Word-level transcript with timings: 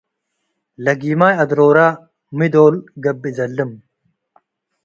ለጊማይ 0.83 1.35
አድሮረ 1.43 1.77
ሚ 2.37 2.39
ዶል 2.53 2.75
ገብእ 3.03 3.33
ዘልም? 3.37 3.71